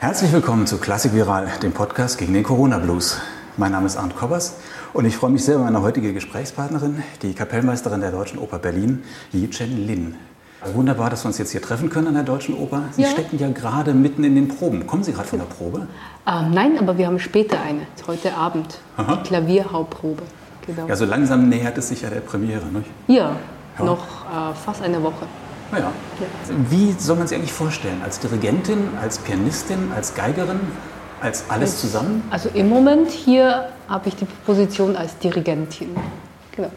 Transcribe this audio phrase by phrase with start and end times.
[0.00, 3.20] Herzlich willkommen zu Klassik Viral, dem Podcast gegen den Corona Blues.
[3.56, 4.54] Mein Name ist Arndt Kobbers
[4.92, 9.02] und ich freue mich sehr über meine heutige Gesprächspartnerin, die Kapellmeisterin der Deutschen Oper Berlin,
[9.32, 10.14] Yi Chen Lin.
[10.72, 12.84] Wunderbar, dass wir uns jetzt hier treffen können an der Deutschen Oper.
[12.92, 13.08] Sie ja.
[13.08, 14.86] stecken ja gerade mitten in den Proben.
[14.86, 15.88] Kommen Sie gerade von der Probe?
[16.28, 19.16] Ähm, nein, aber wir haben später eine, heute Abend, Aha.
[19.16, 20.22] die Klavierhauptprobe.
[20.64, 20.86] Genau.
[20.86, 22.88] Ja, so langsam nähert es sich ja der Premiere, nicht?
[23.08, 23.32] Ja,
[23.76, 23.84] ja.
[23.84, 25.26] noch äh, fast eine Woche.
[25.72, 25.78] Ja.
[25.78, 25.92] ja.
[26.70, 28.00] Wie soll man sich eigentlich vorstellen?
[28.02, 30.60] Als Dirigentin, als Pianistin, als Geigerin,
[31.20, 32.22] als alles zusammen?
[32.30, 35.90] Also im Moment hier habe ich die Position als Dirigentin.
[36.52, 36.70] Genau.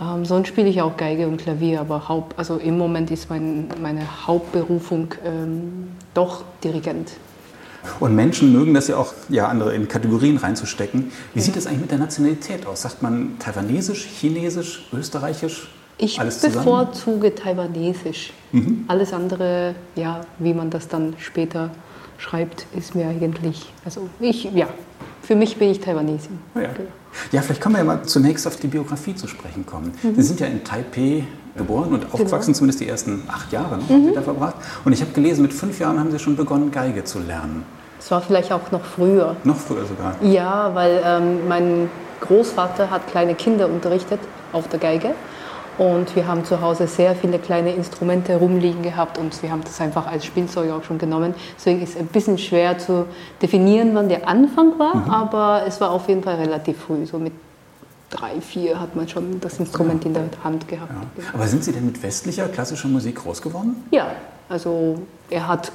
[0.00, 3.68] Ähm, sonst spiele ich auch Geige und Klavier, aber Haupt, also im Moment ist mein,
[3.82, 7.10] meine Hauptberufung ähm, doch Dirigent.
[7.98, 11.12] Und Menschen mögen das ja auch, ja, andere in Kategorien reinzustecken.
[11.34, 12.82] Wie sieht es eigentlich mit der Nationalität aus?
[12.82, 15.68] Sagt man taiwanesisch, chinesisch, österreichisch?
[16.00, 18.32] Ich bevorzuge taiwanesisch.
[18.52, 18.84] Mhm.
[18.88, 21.70] Alles andere, ja, wie man das dann später
[22.16, 24.68] schreibt, ist mir eigentlich, also ich, ja,
[25.22, 26.38] für mich bin ich Taiwanesin.
[26.54, 26.68] Oh ja.
[26.68, 26.88] Genau.
[27.32, 29.92] ja, vielleicht können wir ja mal zunächst auf die Biografie zu sprechen kommen.
[30.02, 30.14] Mhm.
[30.16, 31.24] Sie sind ja in Taipei
[31.56, 32.58] geboren und aufgewachsen, genau.
[32.58, 34.14] zumindest die ersten acht Jahre ne, mhm.
[34.14, 34.56] da verbracht.
[34.84, 37.64] Und ich habe gelesen, mit fünf Jahren haben Sie schon begonnen, Geige zu lernen.
[37.98, 39.36] Es war vielleicht auch noch früher.
[39.44, 40.14] Noch früher sogar?
[40.22, 41.90] Ja, weil ähm, mein
[42.22, 44.20] Großvater hat kleine Kinder unterrichtet
[44.52, 45.14] auf der Geige.
[45.78, 49.80] Und wir haben zu Hause sehr viele kleine Instrumente rumliegen gehabt und wir haben das
[49.80, 51.34] einfach als Spielzeug auch schon genommen.
[51.56, 53.06] Deswegen ist es ein bisschen schwer zu
[53.40, 55.10] definieren, wann der Anfang war, mhm.
[55.10, 57.06] aber es war auf jeden Fall relativ früh.
[57.06, 57.32] So mit
[58.10, 60.92] drei, vier hat man schon das Instrument in der Hand gehabt.
[60.92, 61.24] Ja.
[61.32, 63.76] Aber sind Sie denn mit westlicher klassischer Musik groß geworden?
[63.90, 64.10] Ja,
[64.48, 65.72] also er hat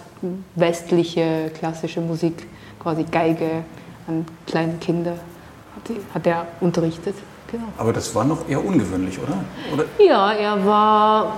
[0.56, 2.46] westliche klassische Musik,
[2.80, 3.64] quasi Geige
[4.08, 7.16] an kleine Kinder, hat, hat er unterrichtet.
[7.52, 7.68] Genau.
[7.78, 9.44] Aber das war noch eher ungewöhnlich, oder?
[9.74, 9.86] oder?
[10.04, 11.38] Ja, er war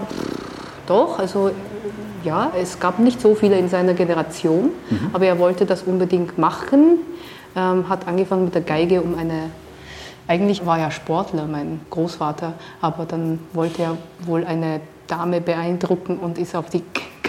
[0.85, 1.51] doch, also
[2.23, 5.09] ja, es gab nicht so viele in seiner Generation, mhm.
[5.13, 6.99] aber er wollte das unbedingt machen,
[7.55, 9.49] ähm, hat angefangen mit der Geige, um eine
[10.27, 16.37] eigentlich war er Sportler, mein Großvater, aber dann wollte er wohl eine Dame beeindrucken und
[16.37, 16.83] ist auf die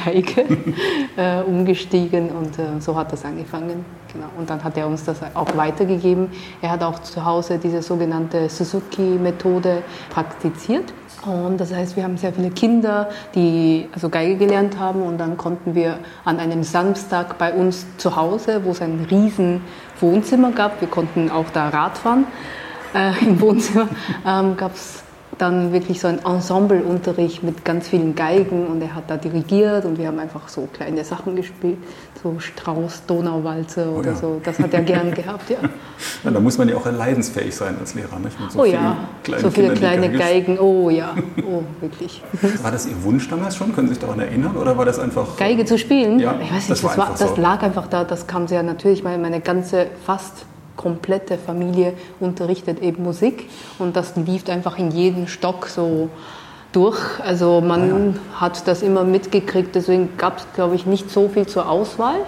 [0.05, 0.43] Geige
[1.17, 3.85] äh, umgestiegen und äh, so hat das angefangen.
[4.13, 4.27] Genau.
[4.39, 6.31] Und dann hat er uns das auch weitergegeben.
[6.63, 10.93] Er hat auch zu Hause diese sogenannte Suzuki-Methode praktiziert.
[11.27, 15.37] Und das heißt, wir haben sehr viele Kinder, die also Geige gelernt haben und dann
[15.37, 19.61] konnten wir an einem Samstag bei uns zu Hause, wo es ein riesen
[20.01, 22.27] Wohnzimmer gab, wir konnten auch da Radfahren
[22.95, 23.89] äh, im Wohnzimmer,
[24.27, 25.03] ähm, gab es
[25.39, 29.99] dann wirklich so ein Ensembleunterricht mit ganz vielen Geigen und er hat da dirigiert und
[29.99, 31.79] wir haben einfach so kleine Sachen gespielt,
[32.23, 34.17] so Strauß, Donauwalze oder oh ja.
[34.17, 34.41] so.
[34.45, 35.57] Das hat er gern gehabt, ja.
[36.25, 36.31] ja.
[36.31, 38.37] Da muss man ja auch leidensfähig sein als Lehrer, nicht?
[38.51, 38.97] So oh ja,
[39.39, 41.15] so viele kleine Geigen, oh ja,
[41.47, 42.23] oh wirklich.
[42.63, 43.75] War das Ihr Wunsch damals schon?
[43.75, 45.37] Können Sie sich daran erinnern oder war das einfach...
[45.37, 46.19] Geige zu spielen?
[46.19, 49.03] Ja, ich weiß nicht, das, das, war, das lag einfach da, das kam sehr natürlich,
[49.05, 50.47] meine, meine ganze, fast
[50.79, 56.09] komplette Familie unterrichtet eben Musik und das lief einfach in jeden Stock so
[56.73, 56.99] durch.
[57.23, 58.41] Also man ja.
[58.41, 62.21] hat das immer mitgekriegt, deswegen gab es, glaube ich, nicht so viel zur Auswahl.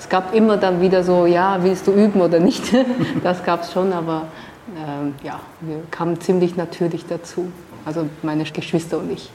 [0.00, 2.64] Es gab immer dann wieder so, ja, willst du üben oder nicht?
[3.22, 4.28] Das gab es schon, aber
[4.74, 7.52] ähm, ja, wir kamen ziemlich natürlich dazu.
[7.84, 9.30] Also meine Geschwister und ich.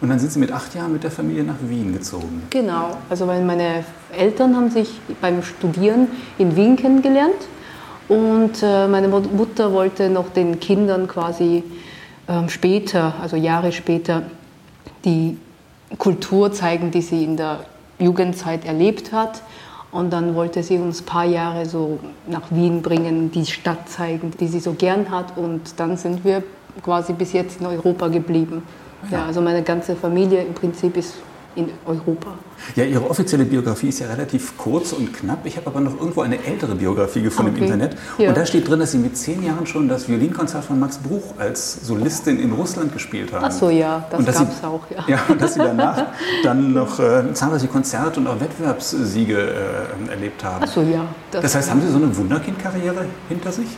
[0.00, 2.42] Und dann sind Sie mit acht Jahren mit der Familie nach Wien gezogen.
[2.50, 3.84] Genau, also weil meine
[4.16, 7.46] Eltern haben sich beim Studieren in Wien kennengelernt
[8.08, 11.64] und äh, meine Mutter wollte noch den Kindern quasi
[12.28, 14.22] ähm, später, also Jahre später,
[15.04, 15.38] die
[15.98, 17.60] Kultur zeigen, die sie in der
[17.98, 19.42] Jugendzeit erlebt hat.
[19.92, 24.32] Und dann wollte sie uns ein paar Jahre so nach Wien bringen, die Stadt zeigen,
[24.38, 25.36] die sie so gern hat.
[25.36, 26.42] Und dann sind wir
[26.82, 28.62] quasi bis jetzt in Europa geblieben.
[29.10, 31.14] Ja, also meine ganze Familie im Prinzip ist
[31.56, 32.34] in Europa.
[32.74, 35.44] Ja, Ihre offizielle Biografie ist ja relativ kurz und knapp.
[35.44, 37.58] Ich habe aber noch irgendwo eine ältere Biografie gefunden okay.
[37.58, 37.96] im Internet.
[38.18, 38.28] Ja.
[38.28, 41.34] Und da steht drin, dass Sie mit zehn Jahren schon das Violinkonzert von Max Bruch
[41.38, 43.46] als Solistin in Russland gespielt haben.
[43.46, 44.82] Ach so, ja, das gab es auch.
[44.90, 45.04] Ja.
[45.08, 46.06] ja, und dass Sie danach
[46.42, 50.64] dann noch äh, zahlreiche Konzerte und auch Wettbewerbssiege äh, erlebt haben.
[50.64, 51.06] Ach so, ja.
[51.30, 53.68] Das, das heißt, haben Sie so eine Wunderkind-Karriere hinter sich?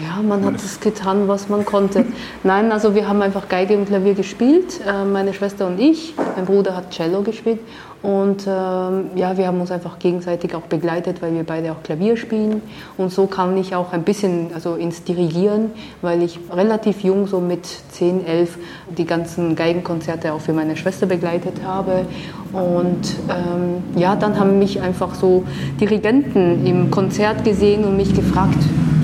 [0.00, 2.04] Ja, man hat das getan, was man konnte.
[2.44, 6.14] Nein, also wir haben einfach Geige und Klavier gespielt, äh, meine Schwester und ich.
[6.36, 7.58] Mein Bruder hat Cello gespielt
[8.00, 12.16] und ähm, ja, wir haben uns einfach gegenseitig auch begleitet, weil wir beide auch Klavier
[12.16, 12.62] spielen.
[12.96, 17.40] Und so kam ich auch ein bisschen also ins Dirigieren, weil ich relativ jung, so
[17.40, 18.56] mit 10, 11,
[18.96, 22.06] die ganzen Geigenkonzerte auch für meine Schwester begleitet habe.
[22.52, 25.42] Und ähm, ja, dann haben mich einfach so
[25.80, 28.58] Dirigenten im Konzert gesehen und mich gefragt,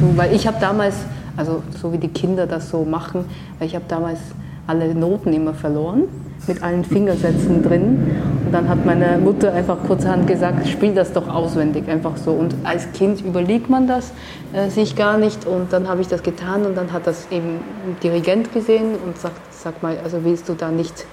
[0.05, 0.95] du, weil ich habe damals,
[1.37, 3.25] also so wie die Kinder das so machen,
[3.61, 4.21] ich habe damals
[4.67, 6.05] alle Noten immer verloren.
[6.47, 8.19] mit allen Fingersätzen drin.
[8.45, 12.33] Und dann hat meine Mutter einfach kurzerhand gesagt, spiel das doch auswendig, einfach so.
[12.33, 14.13] Und als Kind überlegt man das
[14.53, 15.47] äh, sich gar nicht.
[15.47, 19.17] Und dann habe ich das getan und dann hat das eben ein Dirigent gesehen und
[19.17, 21.07] sagt, sag mal, also willst du da nicht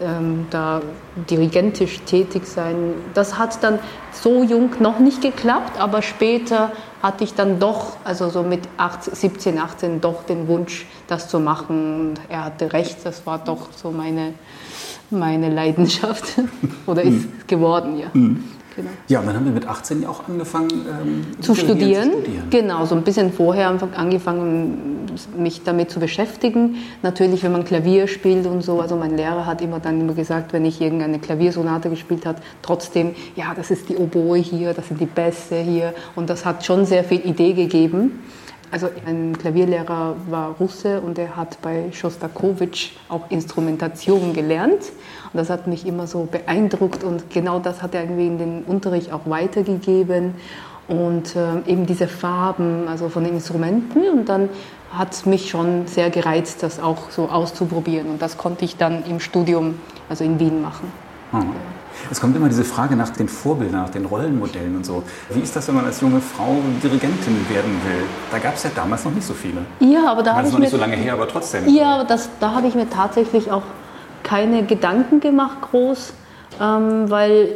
[0.00, 0.82] ähm, da
[1.30, 2.94] dirigentisch tätig sein.
[3.14, 3.78] Das hat dann
[4.12, 9.14] so jung noch nicht geklappt, aber später hatte ich dann doch, also so mit 18,
[9.14, 12.00] 17, 18, doch den Wunsch, das zu machen.
[12.00, 14.34] Und er hatte recht, das war doch so meine,
[15.10, 16.24] meine Leidenschaft
[16.86, 17.32] oder ist mhm.
[17.46, 18.06] geworden, ja.
[18.76, 18.90] Genau.
[19.08, 22.10] Ja, und dann haben wir mit 18 ja auch angefangen ähm, zu, studieren.
[22.10, 22.50] zu, studieren.
[22.50, 25.06] Genau, so ein bisschen vorher angefangen,
[25.36, 26.76] mich damit zu beschäftigen.
[27.02, 28.80] Natürlich, wenn man Klavier spielt und so.
[28.80, 33.14] Also mein Lehrer hat immer dann immer gesagt, wenn ich irgendeine Klaviersonate gespielt habe, trotzdem,
[33.36, 35.94] ja, das ist die Oboe hier, das sind die Bässe hier.
[36.16, 38.20] Und das hat schon sehr viel Idee gegeben.
[38.74, 44.90] Also ein Klavierlehrer war Russe und er hat bei Schostakowitsch auch Instrumentation gelernt.
[45.32, 48.64] Und das hat mich immer so beeindruckt und genau das hat er irgendwie in den
[48.64, 50.34] Unterricht auch weitergegeben.
[50.88, 54.08] Und äh, eben diese Farben, also von den Instrumenten.
[54.08, 54.48] Und dann
[54.90, 58.08] hat es mich schon sehr gereizt, das auch so auszuprobieren.
[58.08, 59.78] Und das konnte ich dann im Studium,
[60.08, 60.90] also in Wien machen.
[61.30, 61.83] Mhm.
[62.10, 65.02] Es kommt immer diese Frage nach den Vorbildern, nach den Rollenmodellen und so.
[65.30, 68.04] Wie ist das, wenn man als junge Frau Dirigentin werden will?
[68.30, 69.62] Da gab es ja damals noch nicht so viele.
[69.80, 71.68] Ja, aber da habe ich noch nicht so lange her, aber trotzdem.
[71.68, 73.62] Ja, aber das, da habe ich mir tatsächlich auch
[74.22, 76.12] keine Gedanken gemacht groß,
[76.60, 77.48] ähm, weil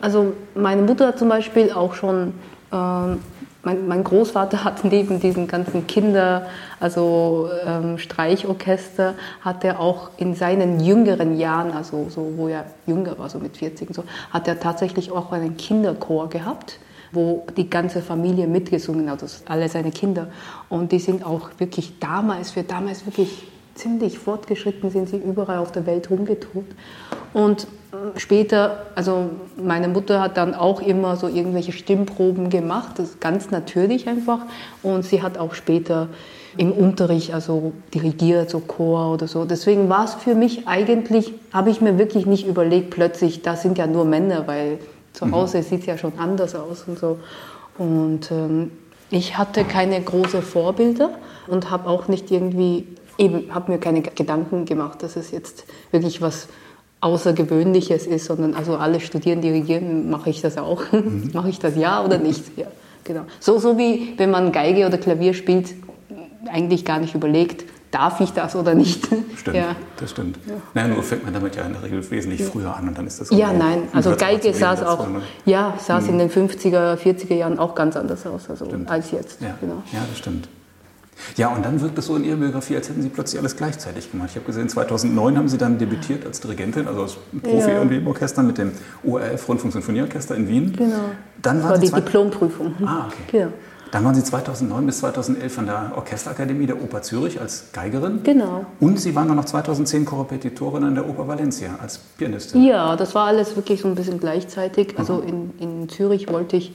[0.00, 2.34] also meine Mutter zum Beispiel auch schon
[2.72, 3.18] ähm,
[3.62, 6.46] mein, mein, Großvater hat neben diesen ganzen Kinder,
[6.80, 13.18] also ähm, Streichorchester, hat er auch in seinen jüngeren Jahren, also so, wo er jünger
[13.18, 16.78] war, so mit 40 und so, hat er tatsächlich auch einen Kinderchor gehabt,
[17.12, 20.28] wo die ganze Familie mitgesungen hat, also alle seine Kinder.
[20.68, 25.72] Und die sind auch wirklich damals, für damals wirklich ziemlich fortgeschritten sind sie überall auf
[25.72, 26.74] der Welt rumgetobt.
[27.32, 27.66] Und
[28.16, 29.30] später, also
[29.62, 34.40] meine Mutter hat dann auch immer so irgendwelche Stimmproben gemacht, das ist ganz natürlich einfach.
[34.82, 36.08] Und sie hat auch später
[36.56, 39.44] im Unterricht, also dirigiert, so Chor oder so.
[39.44, 43.78] Deswegen war es für mich eigentlich, habe ich mir wirklich nicht überlegt, plötzlich, da sind
[43.78, 44.78] ja nur Männer, weil
[45.12, 45.32] zu mhm.
[45.32, 45.62] Hause mhm.
[45.62, 47.18] sieht es ja schon anders aus und so.
[47.78, 48.70] Und ähm,
[49.10, 51.10] ich hatte keine großen Vorbilder
[51.46, 52.86] und habe auch nicht irgendwie,
[53.18, 56.48] eben, habe mir keine Gedanken gemacht, dass es jetzt wirklich was
[57.02, 60.80] Außergewöhnliches ist, sondern also alle studieren, dirigieren, mache ich das auch.
[60.92, 61.30] Mhm.
[61.34, 62.56] mache ich das ja oder nicht?
[62.56, 62.66] Ja,
[63.04, 63.22] genau.
[63.40, 65.74] So, so wie wenn man Geige oder Klavier spielt,
[66.50, 69.08] eigentlich gar nicht überlegt, darf ich das oder nicht.
[69.36, 69.74] Stimmt, ja.
[69.96, 70.38] das stimmt.
[70.46, 70.54] Ja.
[70.74, 72.46] Naja, nur fängt man damit ja in der Regel wesentlich ja.
[72.46, 75.22] früher an und dann ist das Ja, nein, also Geige saß auch, ne?
[75.44, 76.10] ja, saß mhm.
[76.10, 79.42] in den 50er, 40er Jahren auch ganz anders aus also als jetzt.
[79.42, 79.56] Ja.
[79.60, 79.82] Genau.
[79.92, 80.48] ja, das stimmt.
[81.36, 84.10] Ja, und dann wirkt es so in Ihrer Biografie, als hätten Sie plötzlich alles gleichzeitig
[84.10, 84.30] gemacht.
[84.30, 87.78] Ich habe gesehen, 2009 haben Sie dann debütiert als Dirigentin, also als Profi ja.
[87.78, 88.72] irgendwie im Orchester mit dem
[89.04, 90.72] ORF Rundfunksinfonieorchester in Wien.
[90.76, 90.96] Genau.
[91.40, 92.74] Dann war die Diplomprüfung.
[92.84, 93.40] Ah, okay.
[93.40, 93.48] Ja.
[93.92, 98.20] Dann waren Sie 2009 bis 2011 an der Orchesterakademie der Oper Zürich als Geigerin.
[98.22, 98.64] Genau.
[98.80, 102.64] Und Sie waren dann noch 2010 Korrepetitorin an der Oper Valencia als Pianistin.
[102.64, 104.94] Ja, das war alles wirklich so ein bisschen gleichzeitig.
[104.98, 106.72] Also in, in Zürich wollte ich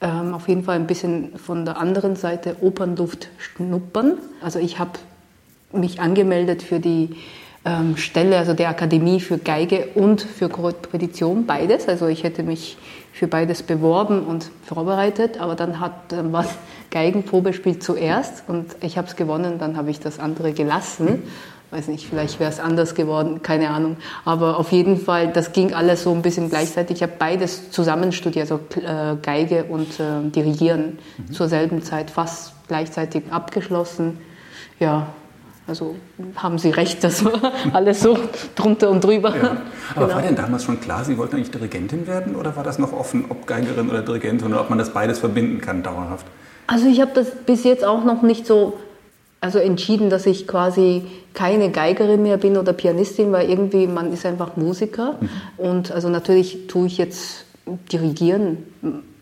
[0.00, 4.18] ähm, auf jeden Fall ein bisschen von der anderen Seite Opernluft schnuppern.
[4.42, 4.92] Also ich habe
[5.72, 7.16] mich angemeldet für die
[7.64, 11.88] ähm, Stelle, also der Akademie für Geige und für Korrepetition, beides.
[11.88, 12.76] Also ich hätte mich
[13.12, 16.44] für beides beworben und vorbereitet, aber dann hat dann war
[16.90, 21.24] Geigenprobespiel zuerst und ich habe es gewonnen, dann habe ich das andere gelassen
[21.76, 23.98] weiß nicht, vielleicht wäre es anders geworden, keine Ahnung.
[24.24, 26.96] Aber auf jeden Fall, das ging alles so ein bisschen gleichzeitig.
[26.96, 31.32] Ich habe beides zusammen studiert, also äh, Geige und äh, Dirigieren mhm.
[31.32, 34.18] zur selben Zeit, fast gleichzeitig abgeschlossen.
[34.80, 35.08] Ja,
[35.68, 35.96] also
[36.36, 38.18] haben Sie recht, das war alles so
[38.54, 39.36] drunter und drüber.
[39.36, 39.56] Ja.
[39.94, 40.14] Aber genau.
[40.14, 43.26] war denn damals schon klar, Sie wollten eigentlich Dirigentin werden oder war das noch offen,
[43.28, 46.26] ob Geigerin oder Dirigentin oder ob man das beides verbinden kann dauerhaft?
[46.68, 48.78] Also ich habe das bis jetzt auch noch nicht so
[49.46, 54.26] also entschieden, dass ich quasi keine Geigerin mehr bin oder Pianistin, weil irgendwie man ist
[54.26, 55.14] einfach Musiker.
[55.20, 55.28] Mhm.
[55.56, 57.44] Und also natürlich tue ich jetzt
[57.92, 58.58] dirigieren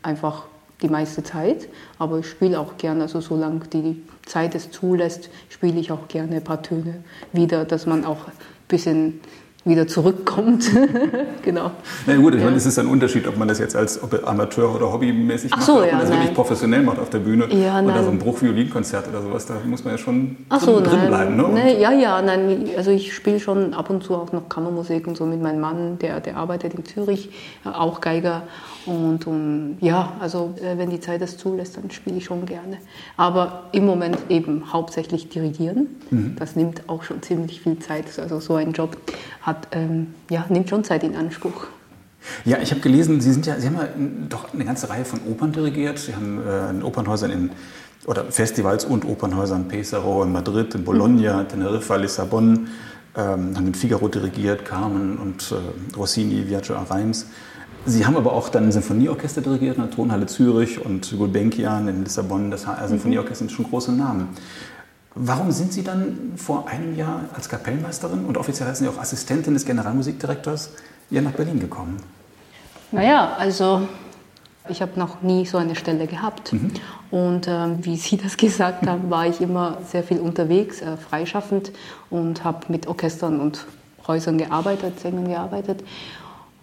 [0.02, 0.45] einfach
[0.81, 5.78] die meiste Zeit, aber ich spiele auch gerne, also solange die Zeit es zulässt, spiele
[5.78, 8.33] ich auch gerne ein paar Töne wieder, dass man auch ein
[8.66, 9.21] bisschen
[9.64, 10.71] wieder zurückkommt.
[11.42, 11.71] genau.
[12.06, 12.47] Na gut, ich ja.
[12.47, 15.76] meine, es ist ein Unterschied, ob man das jetzt als Amateur oder hobbymäßig macht, so,
[15.76, 16.18] oder ob man das nein.
[16.18, 17.47] wirklich professionell macht auf der Bühne.
[17.50, 21.09] Ja, oder so ein Bruchviolinkonzert oder sowas, da muss man ja schon so, drin nein.
[21.09, 21.37] bleiben.
[21.37, 21.49] Ne?
[21.54, 25.16] Nee, ja, ja, nein, also ich spiele schon ab und zu auch noch Kammermusik und
[25.16, 27.30] so mit meinem Mann, der, der arbeitet in Zürich,
[27.64, 28.42] auch Geiger.
[28.86, 32.78] Und, und ja, also äh, wenn die Zeit das zulässt, dann spiele ich schon gerne.
[33.16, 35.88] Aber im Moment eben hauptsächlich dirigieren.
[36.10, 36.36] Mhm.
[36.38, 38.18] Das nimmt auch schon ziemlich viel Zeit.
[38.18, 38.96] Also so ein Job
[39.40, 41.66] hat hat, ähm, ja, nimmt schon Zeit in Anspruch.
[42.44, 43.88] Ja, ich habe gelesen, Sie, sind ja, Sie haben ja
[44.30, 45.98] doch eine ganze Reihe von Opern dirigiert.
[45.98, 47.50] Sie haben äh, in Opernhäusern in
[48.06, 51.48] oder Festivals und Opernhäusern Pesaro in Madrid, in Bologna, mhm.
[51.48, 52.68] Teneriffa, Lissabon,
[53.16, 57.26] ähm, haben in Figaro dirigiert, Carmen und äh, Rossini, Viaggio a Reims.
[57.86, 62.04] Sie haben aber auch dann ein Sinfonieorchester dirigiert in der Tonhalle Zürich und Gulbenkian in
[62.04, 62.50] Lissabon.
[62.50, 64.28] Das HR Sinfonieorchester sind schon große Namen.
[65.14, 69.54] Warum sind Sie dann vor einem Jahr als Kapellmeisterin und offiziell heißen Sie auch Assistentin
[69.54, 70.70] des Generalmusikdirektors
[71.10, 71.98] hier nach Berlin gekommen?
[72.90, 73.86] Naja, also
[74.68, 76.52] ich habe noch nie so eine Stelle gehabt.
[76.52, 76.72] Mhm.
[77.10, 81.70] Und ähm, wie Sie das gesagt haben, war ich immer sehr viel unterwegs, äh, freischaffend
[82.08, 83.66] und habe mit Orchestern und
[84.06, 85.84] Häusern gearbeitet, Sängern gearbeitet.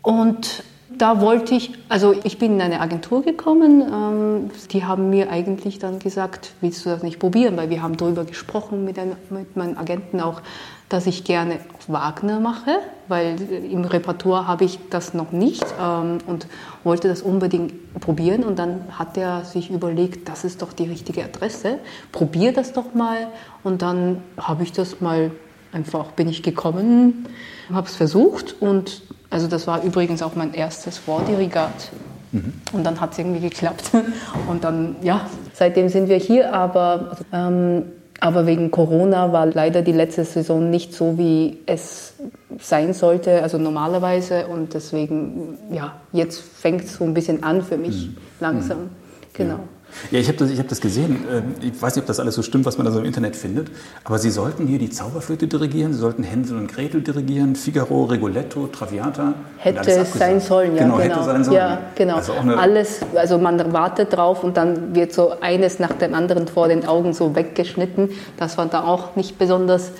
[0.01, 0.63] Und
[0.97, 5.79] da wollte ich, also ich bin in eine Agentur gekommen, ähm, die haben mir eigentlich
[5.79, 9.55] dann gesagt, willst du das nicht probieren, weil wir haben darüber gesprochen mit, ein, mit
[9.55, 10.41] meinen Agenten auch,
[10.89, 12.71] dass ich gerne Wagner mache,
[13.07, 16.47] weil im Repertoire habe ich das noch nicht ähm, und
[16.83, 18.43] wollte das unbedingt probieren.
[18.43, 21.79] Und dann hat er sich überlegt, das ist doch die richtige Adresse,
[22.11, 23.27] probier das doch mal.
[23.63, 25.31] Und dann habe ich das mal
[25.71, 27.27] einfach, bin ich gekommen,
[27.71, 31.91] habe es versucht und also das war übrigens auch mein erstes Vordirigat.
[32.31, 32.53] Mhm.
[32.73, 33.91] Und dann hat es irgendwie geklappt.
[34.47, 36.53] Und dann, ja, seitdem sind wir hier.
[36.53, 37.83] Aber, ähm,
[38.19, 42.13] aber wegen Corona war leider die letzte Saison nicht so, wie es
[42.59, 44.47] sein sollte, also normalerweise.
[44.47, 48.17] Und deswegen, ja, jetzt fängt es so ein bisschen an für mich mhm.
[48.39, 48.77] langsam.
[48.79, 48.89] Mhm.
[49.33, 49.55] Genau.
[49.55, 49.63] Ja.
[50.11, 51.25] Ja, ich habe das, hab das gesehen.
[51.31, 53.35] Ähm, ich weiß nicht, ob das alles so stimmt, was man da so im Internet
[53.35, 53.69] findet.
[54.03, 58.67] Aber Sie sollten hier die Zauberflöte dirigieren, Sie sollten Hänsel und Gretel dirigieren, Figaro, Rigoletto,
[58.67, 59.33] Traviata.
[59.57, 60.83] Hätte es sein sollen, ja.
[60.83, 61.15] Genau, genau.
[61.15, 61.57] hätte sein sollen.
[61.57, 62.15] Ja, genau.
[62.15, 66.67] Also alles, also man wartet drauf und dann wird so eines nach dem anderen vor
[66.67, 68.09] den Augen so weggeschnitten.
[68.37, 69.91] Das war da auch nicht besonders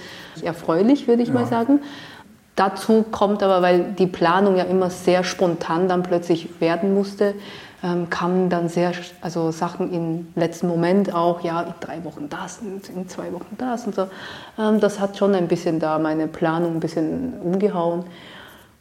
[0.44, 1.34] erfreulich, würde ich ja.
[1.34, 1.80] mal sagen.
[2.56, 7.34] Dazu kommt aber, weil die Planung ja immer sehr spontan dann plötzlich werden musste,
[7.84, 12.60] ähm, kamen dann sehr, also Sachen im letzten Moment auch, ja, in drei Wochen das,
[12.62, 14.08] in zwei Wochen das und so.
[14.60, 18.04] Ähm, das hat schon ein bisschen da meine Planung ein bisschen umgehauen.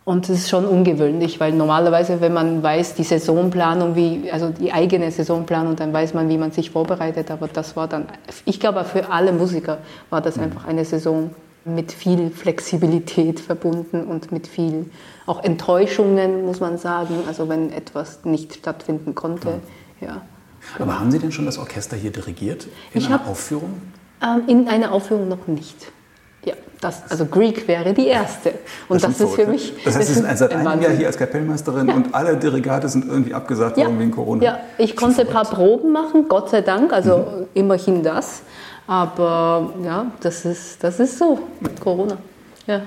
[0.04, 4.72] Und das ist schon ungewöhnlich, weil normalerweise, wenn man weiß, die Saisonplanung, wie, also die
[4.72, 7.30] eigene Saisonplanung, dann weiß man, wie man sich vorbereitet.
[7.30, 8.06] Aber das war dann,
[8.44, 9.78] ich glaube, für alle Musiker
[10.08, 10.44] war das mhm.
[10.44, 11.30] einfach eine Saison
[11.64, 14.90] mit viel Flexibilität verbunden und mit viel
[15.26, 17.14] auch Enttäuschungen, muss man sagen.
[17.26, 19.60] Also wenn etwas nicht stattfinden konnte.
[20.00, 20.06] Ja.
[20.06, 20.22] ja.
[20.78, 23.80] Aber haben Sie denn schon das Orchester hier dirigiert in ich einer hab, Aufführung?
[24.22, 25.92] Ähm, in einer Aufführung noch nicht.
[26.44, 28.54] Ja, das, also Greek wäre die erste.
[28.88, 29.74] Und das, das ist für mich.
[29.84, 31.94] Das heißt, Sie sind seit einem Jahr hier als Kapellmeisterin ja.
[31.94, 34.42] und alle Dirigate sind irgendwie abgesagt worden wegen Corona.
[34.42, 37.46] Ja, ich konnte ein paar Proben machen, Gott sei Dank, also mhm.
[37.52, 38.42] immerhin das.
[38.90, 42.18] Aber ja, das ist, das ist so mit Corona.
[42.66, 42.82] Ja.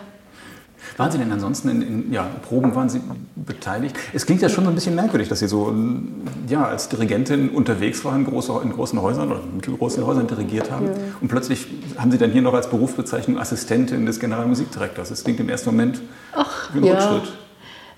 [0.97, 2.99] Waren Sie denn ansonsten in, in ja, Proben waren Sie
[3.37, 3.95] beteiligt?
[4.11, 5.73] Es klingt ja schon so ein bisschen merkwürdig, dass Sie so
[6.49, 10.87] ja, als Dirigentin unterwegs waren, in, große, in großen Häusern oder mittelgroßen Häusern dirigiert haben.
[10.87, 10.93] Ja.
[11.21, 11.67] Und plötzlich
[11.97, 15.07] haben Sie dann hier noch als Berufsbezeichnung Assistentin des Generalmusikdirektors.
[15.07, 16.01] Das klingt im ersten Moment
[16.33, 16.95] Ach, wie ein ja.
[16.95, 17.33] Rückschritt.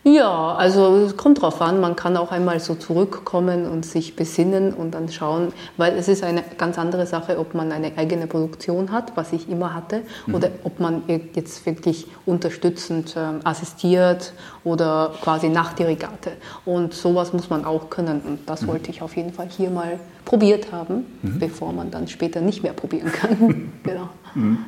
[0.08, 1.82] Ja, also es kommt drauf an.
[1.82, 6.24] Man kann auch einmal so zurückkommen und sich besinnen und dann schauen, weil es ist
[6.24, 10.36] eine ganz andere Sache, ob man eine eigene Produktion hat, was ich immer hatte, mhm.
[10.36, 11.02] oder ob man
[11.34, 14.34] jetzt wirklich unterstützend äh, assistiert
[14.64, 16.34] oder quasi Nachdirigate.
[16.66, 18.68] Und sowas muss man auch können und das mhm.
[18.68, 21.40] wollte ich auf jeden Fall hier mal probiert haben, mhm.
[21.40, 23.72] bevor man dann später nicht mehr probieren kann.
[23.84, 24.10] genau.
[24.36, 24.60] Mhm.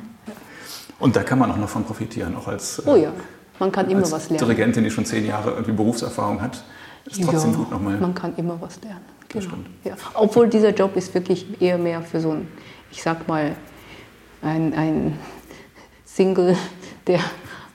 [0.98, 2.80] Und da kann man auch noch von profitieren, auch als.
[2.80, 3.12] Äh, oh ja
[3.58, 4.46] man kann immer was lernen.
[4.46, 6.62] Dirigentin, die schon zehn Jahre irgendwie Berufserfahrung hat,
[7.06, 7.96] ist trotzdem ja, gut nochmal.
[7.98, 9.04] Man kann immer was lernen.
[9.28, 9.54] Genau.
[9.84, 9.94] Ja.
[10.14, 12.48] Obwohl dieser Job ist wirklich eher mehr für so ein,
[12.90, 13.54] ich sag mal,
[14.42, 15.18] ein, ein
[16.04, 16.56] Single,
[17.06, 17.20] der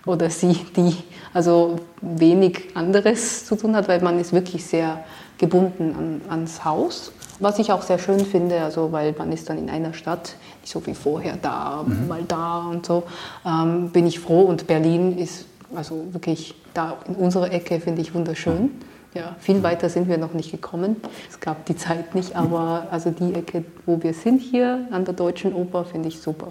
[0.05, 0.95] oder sie, die
[1.33, 5.03] also wenig anderes zu tun hat, weil man ist wirklich sehr
[5.37, 7.11] gebunden an, ans Haus.
[7.39, 10.71] Was ich auch sehr schön finde, also weil man ist dann in einer Stadt, nicht
[10.71, 12.07] so wie vorher da, mhm.
[12.07, 13.03] mal da und so,
[13.45, 14.41] ähm, bin ich froh.
[14.41, 18.71] Und Berlin ist also wirklich da in unserer Ecke finde ich wunderschön.
[19.15, 20.95] Ja, viel weiter sind wir noch nicht gekommen.
[21.29, 25.13] Es gab die Zeit nicht, aber also die Ecke, wo wir sind hier an der
[25.13, 26.47] Deutschen Oper, finde ich super.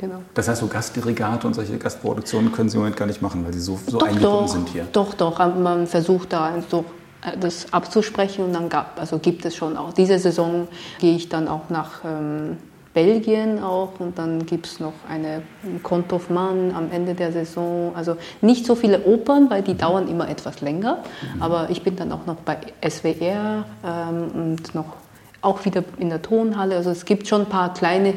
[0.00, 0.22] Genau.
[0.32, 3.52] Das heißt, so Gastdirigate und solche Gastproduktionen können Sie im Moment gar nicht machen, weil
[3.52, 4.86] Sie so, so doch, eingebunden doch, sind hier.
[4.90, 5.38] Doch, doch.
[5.54, 6.86] Man versucht da so
[7.22, 9.92] äh, das abzusprechen und dann gab, also gibt es schon auch.
[9.92, 10.68] Diese Saison
[11.00, 12.56] gehe ich dann auch nach ähm,
[12.94, 15.42] Belgien auch und dann gibt es noch eine
[15.82, 17.92] Conte of Man am Ende der Saison.
[17.94, 20.98] Also nicht so viele Opern, weil die dauern immer etwas länger.
[21.34, 21.42] Mhm.
[21.42, 24.96] Aber ich bin dann auch noch bei SWR ähm, und noch
[25.40, 26.76] auch wieder in der Tonhalle.
[26.76, 28.14] Also es gibt schon ein paar kleine,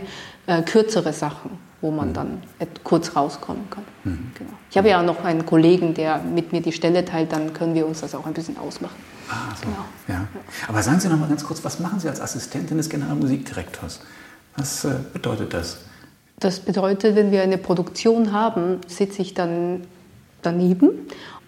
[0.47, 1.71] äh, kürzere Sachen.
[1.81, 2.43] wo man dann
[2.83, 3.83] kurz rauskommen kann.
[4.03, 4.31] Mhm.
[4.37, 4.51] Genau.
[4.69, 7.87] Ich habe ja noch einen Kollegen, der mit mir die Stelle teilt, dann können wir
[7.87, 8.95] uns das auch ein bisschen ausmachen.
[9.29, 9.65] Ah, so.
[9.65, 9.85] genau.
[10.07, 10.27] ja.
[10.67, 14.01] Aber sagen Sie noch mal ganz kurz, was machen Sie als Assistentin des Generalmusikdirektors?
[14.57, 15.79] Was äh, bedeutet das?
[16.39, 19.83] Das bedeutet, wenn wir eine Produktion haben, sitze ich dann
[20.41, 20.89] daneben,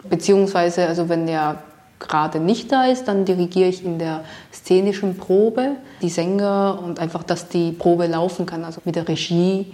[0.07, 1.63] beziehungsweise also wenn der
[2.00, 7.24] gerade nicht da ist, dann dirigiere ich in der szenischen Probe die Sänger und einfach,
[7.24, 8.63] dass die Probe laufen kann.
[8.65, 9.74] Also mit der Regie,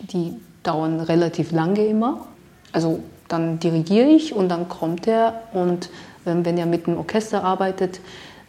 [0.00, 2.26] die dauern relativ lange immer.
[2.72, 5.90] Also dann dirigiere ich und dann kommt er und
[6.26, 8.00] ähm, wenn er mit dem Orchester arbeitet,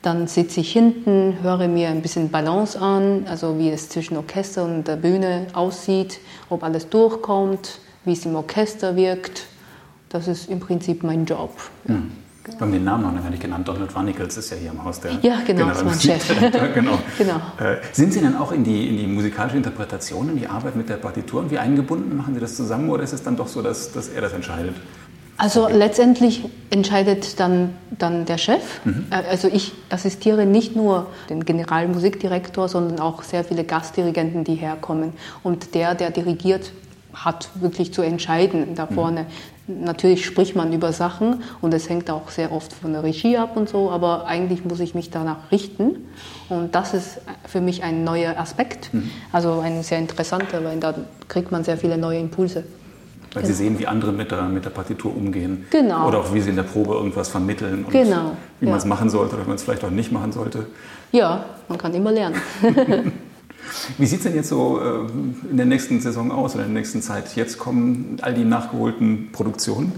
[0.05, 4.63] dann sitze ich hinten, höre mir ein bisschen Balance an, also wie es zwischen Orchester
[4.63, 6.19] und der Bühne aussieht,
[6.49, 9.47] ob alles durchkommt, wie es im Orchester wirkt.
[10.09, 11.51] Das ist im Prinzip mein Job.
[11.87, 11.95] Ja.
[11.95, 12.11] Mhm.
[12.47, 13.67] Wir haben den Namen noch gar nicht genannt.
[13.67, 16.27] Donald Wanikels ist ja hier im Haus der Ja, genau, ist mein Chef.
[16.75, 16.99] genau.
[17.17, 17.41] genau.
[17.57, 20.87] Äh, sind Sie denn auch in die, in die musikalische Interpretation, in die Arbeit mit
[20.87, 22.15] der Partitur irgendwie eingebunden?
[22.15, 24.75] Machen Sie das zusammen oder ist es dann doch so, dass, dass er das entscheidet?
[25.37, 28.85] Also letztendlich entscheidet dann, dann der Chef.
[28.85, 29.07] Mhm.
[29.09, 35.13] Äh, also ich assistiere nicht nur den Generalmusikdirektor, sondern auch sehr viele Gastdirigenten, die herkommen.
[35.43, 36.71] Und der, der dirigiert,
[37.13, 38.95] hat wirklich zu entscheiden da mhm.
[38.95, 39.25] vorne.
[39.67, 39.83] Mhm.
[39.83, 43.57] Natürlich spricht man über Sachen und es hängt auch sehr oft von der Regie ab
[43.57, 46.07] und so, aber eigentlich muss ich mich danach richten.
[46.49, 49.09] Und das ist für mich ein neuer Aspekt, mhm.
[49.31, 50.93] also ein sehr interessanter, weil da
[51.27, 52.63] kriegt man sehr viele neue Impulse.
[53.35, 53.53] Weil genau.
[53.53, 55.65] sie sehen, wie andere mit der, mit der Partitur umgehen.
[55.69, 56.07] Genau.
[56.07, 58.31] Oder auch wie sie in der Probe irgendwas vermitteln und genau.
[58.61, 60.67] wie man es machen sollte oder wie man es vielleicht auch nicht machen sollte.
[61.11, 62.41] Ja, man kann immer lernen.
[63.97, 66.81] Wie sieht es denn jetzt so äh, in der nächsten Saison aus oder in der
[66.81, 67.35] nächsten Zeit?
[67.35, 69.91] Jetzt kommen all die nachgeholten Produktionen?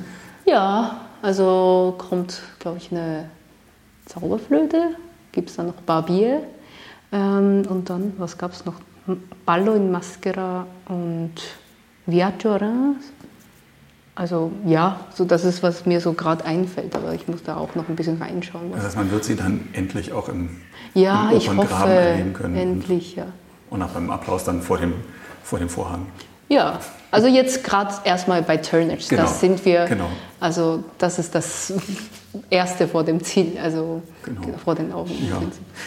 [0.46, 3.30] Ja, also kommt, glaube ich, eine
[4.06, 4.96] Zauberflöte,
[5.32, 6.44] gibt es dann noch Barbier
[7.12, 8.76] ähm, und dann, was gab es noch?
[9.46, 11.34] Ballo in Maschera und
[12.06, 12.58] Viaggio
[14.18, 17.76] also ja, so das ist, was mir so gerade einfällt, aber ich muss da auch
[17.76, 18.72] noch ein bisschen reinschauen.
[18.72, 20.50] Das heißt, man wird sie dann endlich auch im,
[20.96, 22.56] ja, im ich hoffe, erleben können.
[22.56, 23.28] Endlich, ja.
[23.70, 24.94] Und auch beim Applaus dann vor dem,
[25.44, 26.08] vor dem Vorhang.
[26.50, 26.80] Ja,
[27.12, 29.06] also jetzt gerade erstmal bei Turnage.
[29.08, 30.10] Genau, das sind wir, genau.
[30.40, 31.74] also das ist das
[32.50, 34.42] Erste vor dem Ziel, also genau.
[34.64, 35.12] vor den Augen.
[35.30, 35.36] Ja.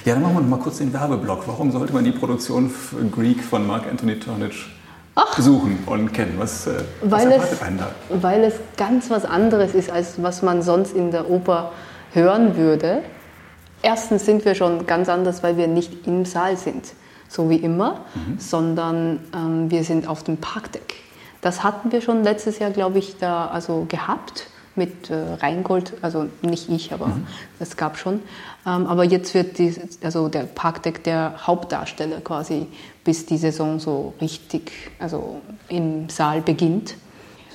[0.04, 1.48] ja, dann machen wir noch mal kurz den Werbeblock.
[1.48, 2.72] Warum sollte man die Produktion
[3.10, 4.66] Greek von Mark Anthony Turnage
[5.14, 6.34] Ach, suchen und kennen?
[6.38, 7.90] Was, äh, weil was erwartet es, einen da?
[8.08, 11.72] Weil es ganz was anderes ist, als was man sonst in der Oper
[12.12, 13.02] hören würde.
[13.82, 16.92] Erstens sind wir schon ganz anders, weil wir nicht im Saal sind
[17.30, 18.38] so wie immer, mhm.
[18.38, 20.96] sondern ähm, wir sind auf dem Parkdeck.
[21.40, 24.48] Das hatten wir schon letztes Jahr, glaube ich, da also gehabt
[24.80, 27.26] mit äh, Rheingold, also nicht ich, aber mhm.
[27.58, 28.14] es gab schon.
[28.66, 32.66] Ähm, aber jetzt wird die, also der Parkdeck der Hauptdarsteller quasi,
[33.04, 36.94] bis die Saison so richtig, also im Saal beginnt.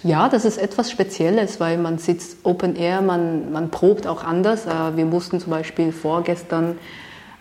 [0.03, 4.67] Ja, das ist etwas Spezielles, weil man sitzt Open Air, man, man probt auch anders.
[4.67, 6.77] Äh, wir mussten zum Beispiel vorgestern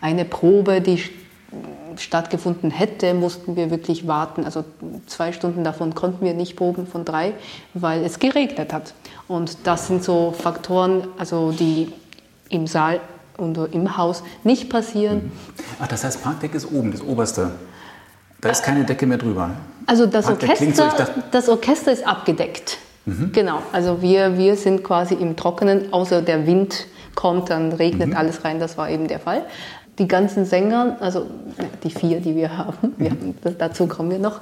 [0.00, 1.02] eine Probe, die
[1.96, 4.44] stattgefunden hätte, mussten wir wirklich warten.
[4.44, 4.64] Also
[5.06, 7.34] zwei Stunden davon konnten wir nicht proben von drei,
[7.74, 8.94] weil es geregnet hat.
[9.28, 11.92] Und das sind so Faktoren, also die
[12.48, 13.00] im Saal
[13.36, 15.32] und im Haus nicht passieren.
[15.80, 17.50] Ach, das heißt, Parkdeck ist oben, das oberste.
[18.40, 19.50] Da ist keine Decke mehr drüber.
[19.86, 22.78] Also das, Orchester, so, das Orchester ist abgedeckt.
[23.06, 23.32] Mhm.
[23.32, 28.16] Genau, also wir, wir sind quasi im Trockenen, außer der Wind kommt, dann regnet mhm.
[28.16, 29.44] alles rein, das war eben der Fall
[29.98, 31.26] die ganzen Sänger, also
[31.82, 34.40] die vier, die wir haben, wir haben dazu kommen wir noch,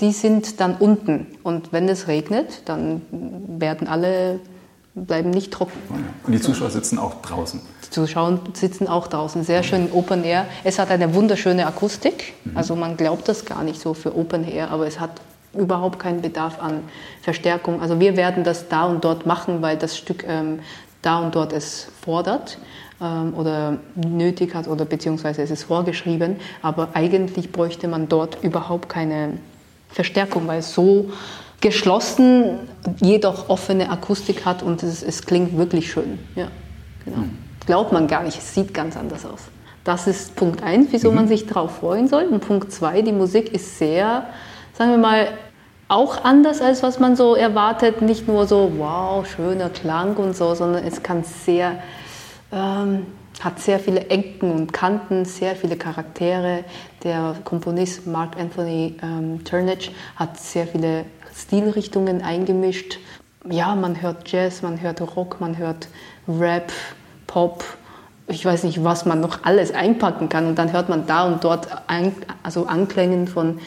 [0.00, 1.26] die sind dann unten.
[1.42, 4.40] Und wenn es regnet, dann werden alle
[4.94, 5.78] bleiben nicht trocken.
[6.24, 7.60] Und die Zuschauer sitzen auch draußen?
[7.84, 9.42] Die Zuschauer sitzen auch draußen.
[9.42, 10.46] Sehr schön Open Air.
[10.62, 12.34] Es hat eine wunderschöne Akustik.
[12.44, 12.56] Mhm.
[12.56, 15.10] Also man glaubt das gar nicht so für Open Air, aber es hat
[15.52, 16.82] überhaupt keinen Bedarf an
[17.22, 17.80] Verstärkung.
[17.80, 20.60] Also wir werden das da und dort machen, weil das Stück ähm,
[21.02, 22.58] da und dort es fordert
[23.00, 29.38] oder nötig hat oder beziehungsweise es ist vorgeschrieben, aber eigentlich bräuchte man dort überhaupt keine
[29.88, 31.10] Verstärkung, weil es so
[31.60, 32.58] geschlossen,
[33.00, 36.18] jedoch offene Akustik hat und es, es klingt wirklich schön.
[36.36, 36.48] Ja,
[37.04, 37.18] genau.
[37.18, 37.38] Mhm.
[37.66, 39.40] Glaubt man gar nicht, es sieht ganz anders aus.
[39.82, 41.16] Das ist Punkt 1, wieso mhm.
[41.16, 42.24] man sich darauf freuen soll.
[42.24, 44.26] Und Punkt 2, die Musik ist sehr,
[44.74, 45.28] sagen wir mal,
[45.88, 48.02] auch anders, als was man so erwartet.
[48.02, 51.82] Nicht nur so, wow, schöner Klang und so, sondern es kann sehr
[52.54, 53.06] ähm,
[53.40, 56.64] hat sehr viele Ecken und Kanten, sehr viele Charaktere.
[57.02, 62.98] Der Komponist Mark Anthony ähm, Turnage hat sehr viele Stilrichtungen eingemischt.
[63.50, 65.88] Ja, man hört Jazz, man hört Rock, man hört
[66.28, 66.72] Rap,
[67.26, 67.64] Pop.
[68.28, 70.46] Ich weiß nicht, was man noch alles einpacken kann.
[70.46, 73.58] Und dann hört man da und dort ein, also Anklängen von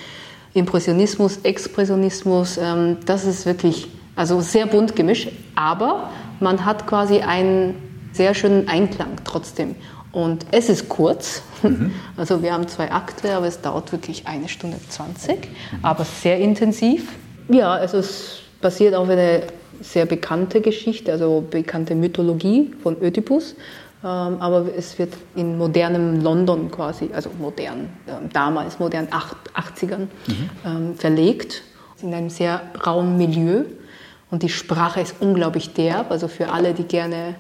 [0.54, 2.58] Impressionismus, Expressionismus.
[2.58, 7.76] Ähm, das ist wirklich also sehr bunt gemischt, aber man hat quasi einen
[8.17, 9.75] sehr schönen Einklang trotzdem.
[10.12, 11.91] Und es ist kurz, mhm.
[12.17, 15.47] also wir haben zwei Akte, aber es dauert wirklich eine Stunde 20,
[15.82, 17.12] aber sehr intensiv.
[17.49, 19.43] Ja, also es basiert auf eine
[19.82, 23.56] sehr bekannte Geschichte, also bekannte Mythologie von Ödipus.
[24.03, 30.49] Ähm, aber es wird in modernem London quasi, also modern, ähm, damals modern 80ern, mhm.
[30.65, 31.63] Ähm, verlegt,
[32.01, 33.63] in einem sehr rauen Milieu.
[34.30, 37.36] Und die Sprache ist unglaublich derb, also für alle, die gerne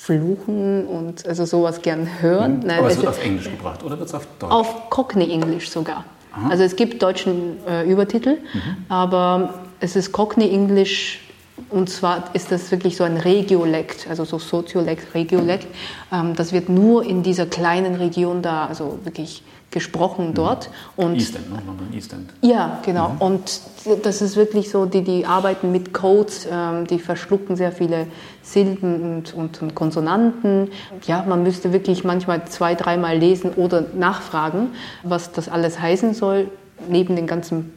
[0.00, 2.60] fluchen und also sowas gern hören.
[2.60, 2.66] Mhm.
[2.66, 4.50] Nein, Aber es wird auf Englisch gebracht oder wird es auf Deutsch?
[4.50, 6.06] Auf Cockney English sogar.
[6.32, 6.48] Aha.
[6.48, 8.76] Also es gibt deutschen äh, Übertitel, mhm.
[8.88, 11.20] aber es ist Cockney English
[11.68, 15.66] und zwar ist das wirklich so ein Regiolekt, also so Soziolekt, Regiolekt.
[16.12, 20.34] Ähm, das wird nur in dieser kleinen Region da, also wirklich gesprochen mhm.
[20.34, 20.70] dort.
[20.96, 21.62] Und East End, ne?
[21.66, 22.30] London East End.
[22.40, 23.10] Ja, genau.
[23.10, 23.20] Mhm.
[23.20, 23.60] Und
[24.02, 28.06] das ist wirklich so, die, die arbeiten mit Codes, ähm, die verschlucken sehr viele
[28.42, 30.70] Silben und, und, und, Konsonanten.
[31.06, 34.70] Ja, man müsste wirklich manchmal zwei, dreimal lesen oder nachfragen,
[35.02, 36.50] was das alles heißen soll,
[36.88, 37.72] neben den ganzen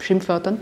[0.00, 0.60] Schimpfwörtern.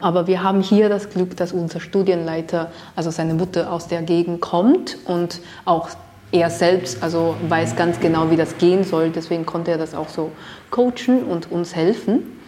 [0.00, 4.40] Aber wir haben hier das Glück, dass unser Studienleiter, also seine Mutter aus der Gegend
[4.40, 5.88] kommt und auch
[6.30, 9.10] er selbst also weiß ganz genau, wie das gehen soll.
[9.10, 10.30] Deswegen konnte er das auch so
[10.70, 12.38] coachen und uns helfen.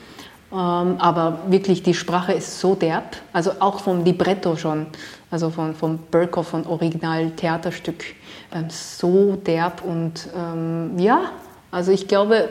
[0.52, 4.86] Ähm, aber wirklich, die Sprache ist so derb, also auch vom Libretto schon,
[5.30, 8.04] also von, vom Berkow, von Original-Theaterstück,
[8.52, 11.30] ähm, so derb und ähm, ja,
[11.70, 12.48] also ich glaube,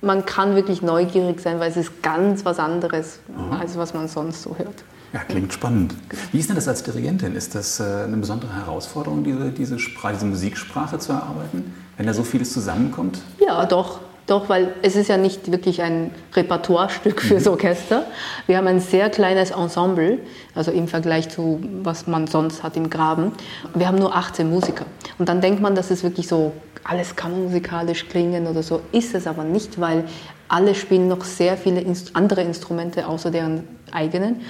[0.00, 3.52] man kann wirklich neugierig sein, weil es ist ganz was anderes, mhm.
[3.52, 4.84] als was man sonst so hört.
[5.12, 5.94] Ja, klingt spannend.
[6.32, 7.34] Wie ist denn das als Dirigentin?
[7.34, 12.12] Ist das äh, eine besondere Herausforderung, diese, diese, Sprache, diese Musiksprache zu erarbeiten, wenn da
[12.12, 13.20] so vieles zusammenkommt?
[13.38, 14.00] Ja, doch.
[14.26, 17.52] Doch, weil es ist ja nicht wirklich ein Repertoirestück fürs mhm.
[17.52, 18.06] Orchester.
[18.46, 20.18] Wir haben ein sehr kleines Ensemble,
[20.54, 23.32] also im Vergleich zu was man sonst hat im Graben.
[23.74, 24.84] Wir haben nur 18 Musiker.
[25.18, 28.80] Und dann denkt man, dass es wirklich so alles kann musikalisch klingen oder so.
[28.92, 30.04] Ist es aber nicht, weil
[30.48, 34.40] alle spielen noch sehr viele andere Instrumente außer deren eigenen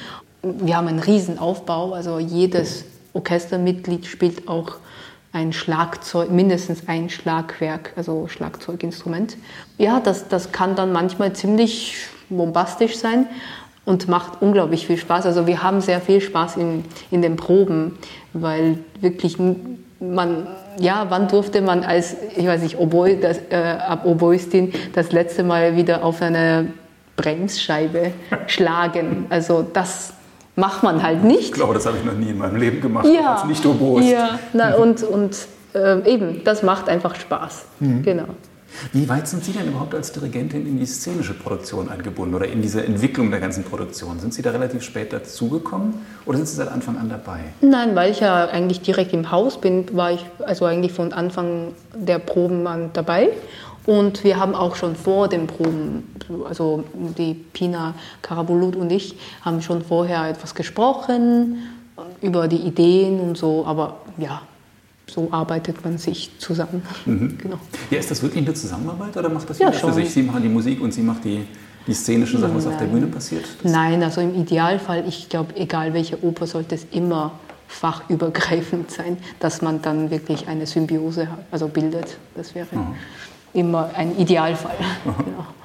[0.43, 4.77] wir haben einen Riesenaufbau, also jedes Orchestermitglied spielt auch
[5.37, 9.37] ein Schlagzeug, mindestens ein Schlagwerk, also Schlagzeuginstrument.
[9.77, 11.97] Ja, das, das kann dann manchmal ziemlich
[12.31, 13.27] bombastisch sein
[13.85, 15.27] und macht unglaublich viel Spaß.
[15.27, 17.99] Also wir haben sehr viel Spaß in, in den Proben,
[18.33, 19.37] weil wirklich
[20.01, 20.47] man,
[20.79, 25.77] ja, wann durfte man als, ich weiß nicht, Oboe, das, äh, Oboistin das letzte Mal
[25.77, 26.73] wieder auf eine
[27.17, 28.13] Bremsscheibe
[28.47, 29.27] schlagen?
[29.29, 30.15] Also das,
[30.57, 31.41] macht man halt nicht.
[31.41, 34.09] Ich glaube, das habe ich noch nie in meinem Leben gemacht, ja, als Nicht-Oboist.
[34.09, 35.37] Ja, na, und, und
[35.75, 37.67] äh, eben, das macht einfach Spaß.
[37.81, 38.03] Mhm.
[38.03, 38.25] Genau.
[38.93, 42.61] Wie weit sind Sie denn überhaupt als Dirigentin in die szenische Produktion eingebunden oder in
[42.61, 44.19] diese Entwicklung der ganzen Produktion?
[44.19, 45.95] Sind Sie da relativ spät dazugekommen
[46.27, 47.41] oder sind Sie seit Anfang an dabei?
[47.61, 51.73] Nein, weil ich ja eigentlich direkt im Haus bin, war ich also eigentlich von Anfang
[51.95, 53.31] der Proben an dabei
[53.87, 56.13] und wir haben auch schon vor den Proben,
[56.47, 56.85] also
[57.17, 61.59] die Pina Karabulut und ich, haben schon vorher etwas gesprochen
[62.21, 64.43] über die Ideen und so, aber ja,
[65.07, 66.83] so arbeitet man sich zusammen.
[67.07, 67.39] Mhm.
[67.39, 67.59] Genau.
[67.91, 70.11] Ja, ist das wirklich eine Zusammenarbeit oder macht das ja, jeder für sich?
[70.11, 71.47] Sie machen die Musik und sie macht die,
[71.87, 72.75] die szenischen Sachen, was Nein.
[72.75, 73.45] auf der Bühne passiert?
[73.63, 79.17] Das Nein, also im Idealfall, ich glaube, egal welche Oper, sollte es immer fachübergreifend sein,
[79.39, 82.19] dass man dann wirklich eine Symbiose also bildet.
[82.35, 82.75] Das wäre.
[82.75, 82.95] Mhm
[83.53, 84.77] immer ein Idealfall.
[85.05, 85.47] Genau.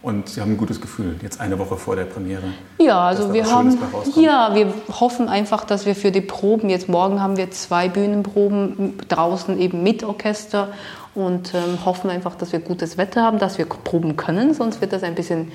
[0.00, 2.44] Und Sie haben ein gutes Gefühl, jetzt eine Woche vor der Premiere.
[2.78, 3.76] Ja, also wir haben,
[4.14, 8.96] ja, wir hoffen einfach, dass wir für die Proben, jetzt morgen haben wir zwei Bühnenproben
[9.08, 10.68] draußen eben mit Orchester
[11.14, 14.92] und ähm, hoffen einfach, dass wir gutes Wetter haben, dass wir proben können, sonst wird
[14.92, 15.50] das ein bisschen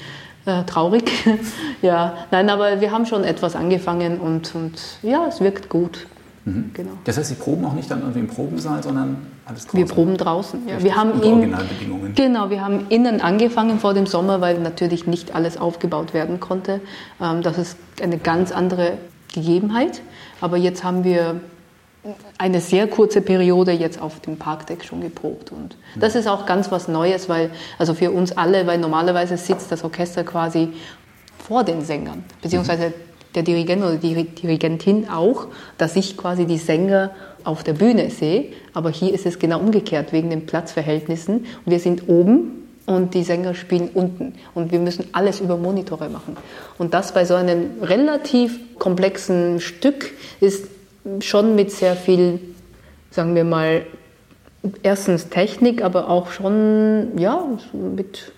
[0.46, 1.10] äh, traurig.
[1.82, 6.06] ja, nein, aber wir haben schon etwas angefangen und, und ja, es wirkt gut.
[6.46, 6.72] Mhm.
[6.74, 6.92] Genau.
[7.06, 9.80] Das heißt, Sie proben auch nicht dann irgendwie im Probensaal, sondern alles draußen?
[9.80, 10.68] Wir proben draußen.
[10.68, 10.84] Ja.
[10.84, 12.16] Wir haben in, Originalbedingungen.
[12.16, 16.82] Genau, wir haben innen angefangen vor dem Sommer, weil natürlich nicht alles aufgebaut werden konnte.
[17.22, 18.98] Ähm, das ist eine ganz andere
[19.34, 20.02] Gegebenheit.
[20.42, 21.40] Aber jetzt haben wir
[22.38, 25.52] eine sehr kurze Periode jetzt auf dem Parkdeck schon geprobt.
[25.52, 29.72] Und das ist auch ganz was Neues, weil, also für uns alle, weil normalerweise sitzt
[29.72, 30.74] das Orchester quasi
[31.38, 32.94] vor den Sängern, beziehungsweise
[33.36, 37.12] der Dirigent oder die Dirigentin auch, dass ich quasi die Sänger
[37.44, 38.46] auf der Bühne sehe.
[38.74, 41.46] Aber hier ist es genau umgekehrt wegen den Platzverhältnissen.
[41.66, 44.34] wir sind oben und die Sänger spielen unten.
[44.54, 46.38] Und wir müssen alles über Monitore machen.
[46.78, 50.68] Und das bei so einem relativ komplexen Stück ist
[51.20, 52.40] schon mit sehr viel,
[53.12, 53.86] sagen wir mal,
[54.82, 58.32] erstens Technik, aber auch schon ja, mit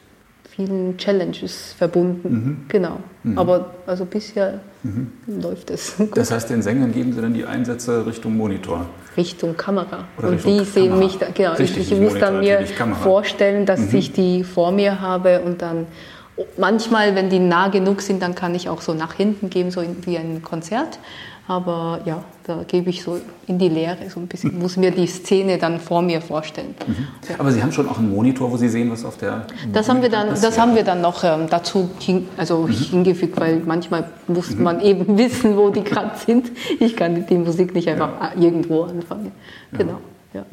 [0.56, 2.30] vielen Challenges verbunden.
[2.30, 2.58] Mhm.
[2.70, 2.98] Genau.
[3.24, 3.38] Mhm.
[3.38, 5.12] Aber also bisher mhm.
[5.28, 5.98] läuft es.
[5.98, 6.16] Gut.
[6.18, 8.86] Das heißt, den Sängern geben Sie dann die Einsätze Richtung Monitor?
[9.18, 10.06] Richtung Kamera.
[10.18, 12.66] Oder und Richtung die sehen mich, da, genau, Richtig, ich, ich muss dann mir
[13.02, 13.98] vorstellen, dass mhm.
[13.98, 15.88] ich die vor mir habe und dann
[16.58, 19.84] manchmal, wenn die nah genug sind, dann kann ich auch so nach hinten gehen, so
[20.02, 21.00] wie ein Konzert.
[21.48, 25.06] Aber ja, da gebe ich so in die Leere so ein bisschen, muss mir die
[25.06, 26.74] Szene dann vor mir vorstellen.
[26.88, 26.96] Mhm.
[27.30, 27.36] Ja.
[27.38, 29.46] Aber Sie haben schon auch einen Monitor, wo Sie sehen, was auf der.
[29.72, 32.72] Das haben wir dann, das haben wir dann noch ähm, dazu hin, also mhm.
[32.72, 34.64] hingefügt, weil manchmal muss mhm.
[34.64, 36.52] man eben wissen, wo die gerade sind.
[36.80, 38.42] Ich kann die Musik nicht einfach ja.
[38.42, 39.32] irgendwo anfangen.
[39.72, 40.00] Genau.
[40.34, 40.46] Ja.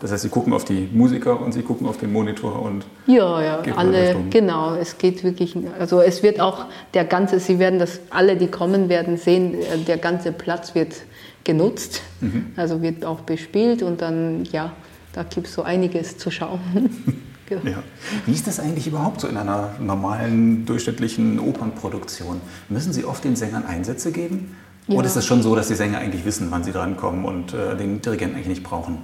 [0.00, 3.42] Das heißt, Sie gucken auf die Musiker und Sie gucken auf den Monitor und ja,
[3.42, 4.76] ja, alle genau.
[4.76, 8.88] Es geht wirklich, also es wird auch der ganze, Sie werden das, alle, die kommen,
[8.88, 9.56] werden sehen,
[9.86, 10.94] der ganze Platz wird
[11.42, 12.52] genutzt, mhm.
[12.56, 14.72] also wird auch bespielt und dann ja,
[15.12, 16.60] da gibt es so einiges zu schauen.
[16.74, 17.14] ja.
[17.64, 17.82] Ja.
[18.26, 22.42] Wie ist das eigentlich überhaupt so in einer normalen durchschnittlichen Opernproduktion?
[22.68, 24.54] Müssen Sie oft den Sängern Einsätze geben?
[24.86, 24.96] Ja.
[24.96, 27.74] Oder ist es schon so, dass die Sänger eigentlich wissen, wann sie drankommen und äh,
[27.74, 28.98] den Dirigenten eigentlich nicht brauchen?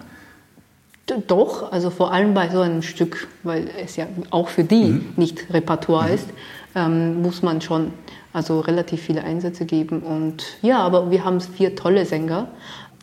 [1.06, 5.12] Doch, also vor allem bei so einem Stück, weil es ja auch für die mhm.
[5.16, 6.14] nicht Repertoire mhm.
[6.14, 6.28] ist,
[6.74, 7.92] ähm, muss man schon
[8.32, 10.00] also relativ viele Einsätze geben.
[10.00, 12.48] Und ja, aber wir haben vier tolle Sänger,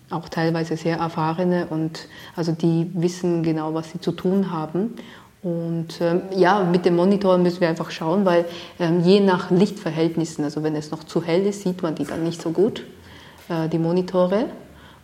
[0.09, 4.95] auch teilweise sehr erfahrene und also die wissen genau, was sie zu tun haben.
[5.43, 8.45] Und ähm, ja, mit dem Monitor müssen wir einfach schauen, weil
[8.79, 12.23] ähm, je nach Lichtverhältnissen, also wenn es noch zu hell ist, sieht man die dann
[12.23, 12.83] nicht so gut,
[13.49, 14.47] äh, die Monitore.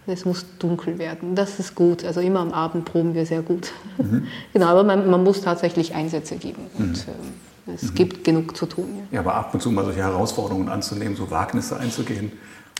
[0.10, 1.36] Es muss dunkel werden.
[1.36, 2.06] Das ist gut.
[2.06, 3.72] Also immer am Abend proben wir sehr gut.
[3.98, 4.26] Mhm.
[4.54, 6.64] genau, aber man, man, muss tatsächlich Einsätze geben.
[6.78, 7.74] Und, mhm.
[7.74, 7.96] äh, es mhm.
[7.96, 8.88] gibt genug zu tun.
[8.96, 9.16] Ja.
[9.16, 9.20] ja.
[9.20, 12.32] aber ab und zu mal solche Herausforderungen anzunehmen, so Wagnisse einzugehen,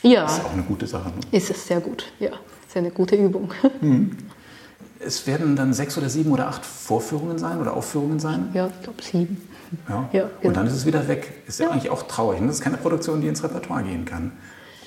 [0.02, 0.24] ja.
[0.24, 1.10] ist auch eine gute Sache.
[1.10, 1.16] Ne?
[1.30, 2.30] Ist es sehr gut, ja.
[2.66, 3.52] Ist eine gute Übung.
[3.80, 4.16] Mhm.
[5.00, 8.48] Es werden dann sechs oder sieben oder acht Vorführungen sein oder Aufführungen sein?
[8.52, 9.48] Ja, ich glaube sieben.
[9.88, 10.08] Ja.
[10.12, 10.28] ja genau.
[10.42, 11.44] Und dann ist es wieder weg.
[11.46, 12.40] Ist ja, ja eigentlich auch traurig.
[12.40, 14.32] Das ist keine Produktion, die ins Repertoire gehen kann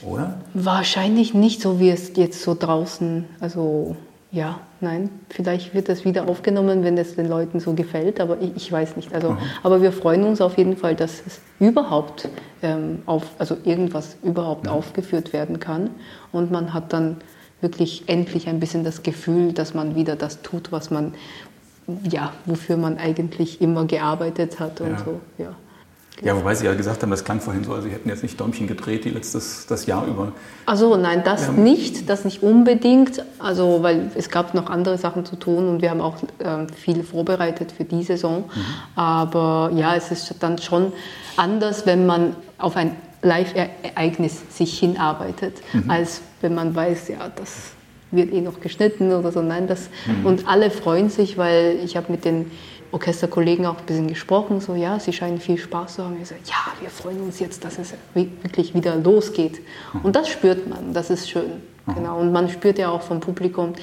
[0.04, 0.36] oder?
[0.54, 3.96] Wahrscheinlich nicht so, wie es jetzt so draußen, also
[4.32, 8.56] ja, nein, vielleicht wird das wieder aufgenommen, wenn es den Leuten so gefällt, aber ich,
[8.56, 9.14] ich weiß nicht.
[9.14, 12.30] Also, aber wir freuen uns auf jeden Fall, dass es überhaupt
[12.62, 14.72] ähm, auf, also irgendwas überhaupt ja.
[14.72, 15.90] aufgeführt werden kann
[16.32, 17.18] und man hat dann
[17.60, 21.14] wirklich endlich ein bisschen das Gefühl, dass man wieder das tut, was man
[22.10, 24.98] ja, wofür man eigentlich immer gearbeitet hat und ja.
[25.04, 25.56] so, ja.
[26.22, 28.40] Ja, wobei Sie ja gesagt haben, das klang vorhin so, also Sie hätten jetzt nicht
[28.40, 30.34] Däumchen gedreht die letztes das Jahr über.
[30.68, 31.54] Also nein, das ja.
[31.54, 33.26] nicht, das nicht unbedingt.
[33.40, 37.04] Also weil es gab noch andere Sachen zu tun und wir haben auch äh, viel
[37.04, 38.44] vorbereitet für die Saison.
[38.54, 38.62] Mhm.
[38.96, 40.94] Aber ja, es ist dann schon
[41.38, 45.90] anders, wenn man auf ein Live-Ereignis sich hinarbeitet, mhm.
[45.90, 47.72] als wenn man weiß, ja, das
[48.12, 49.42] wird eh noch geschnitten oder so.
[49.42, 50.26] Nein, das mhm.
[50.26, 52.52] und alle freuen sich, weil ich habe mit den
[52.92, 56.18] Orchesterkollegen auch ein bisschen gesprochen, so ja, sie scheinen viel Spaß zu haben.
[56.22, 59.62] Ich so, ja, wir freuen uns jetzt, dass es wirklich wieder losgeht.
[59.94, 60.02] Mhm.
[60.02, 61.62] Und das spürt man, das ist schön.
[61.86, 61.96] Mhm.
[61.96, 62.20] Genau.
[62.20, 63.74] Und man spürt ja auch vom Publikum,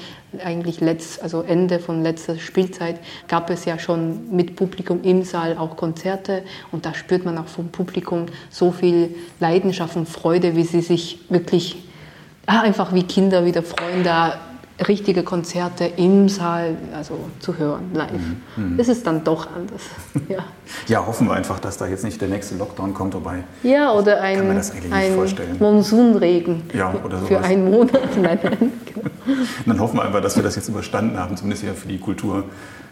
[0.43, 5.57] eigentlich letzt, also Ende von letzter Spielzeit gab es ja schon mit Publikum im Saal
[5.57, 10.63] auch Konzerte und da spürt man auch vom Publikum so viel Leidenschaft und Freude, wie
[10.63, 11.77] sie sich wirklich
[12.45, 14.39] ah, einfach wie Kinder wieder freuen, da
[14.87, 18.11] richtige Konzerte im Saal also zu hören, live.
[18.55, 18.77] Mhm.
[18.77, 19.81] Das ist dann doch anders.
[20.29, 20.43] Ja.
[20.87, 23.43] ja, hoffen wir einfach, dass da jetzt nicht der nächste Lockdown kommt, wobei.
[23.63, 24.61] Ja, oder ein,
[24.91, 25.15] ein
[25.59, 28.01] Monsunregen ja, oder für einen Monat.
[28.21, 28.71] Nein, nein.
[28.93, 29.41] Genau.
[29.65, 32.43] Dann hoffen wir einfach, dass wir das jetzt überstanden haben, zumindest ja für die Kultur,